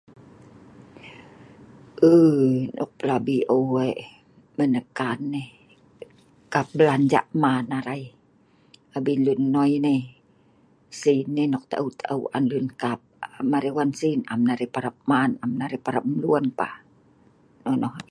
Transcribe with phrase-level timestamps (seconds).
[2.15, 3.61] Ui nok plabi eu
[4.57, 5.47] menekan ai,
[6.53, 8.03] kap blanja man arai
[8.95, 10.01] abin lun noi nei,
[11.01, 12.99] sin nai nok ta'eu ta'eu on lun kap,
[13.39, 16.75] am arai wan sin am nah arai parap man, am nah arai parap mluen pah,
[17.63, 17.95] nonoh.